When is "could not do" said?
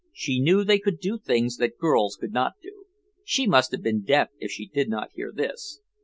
2.15-2.85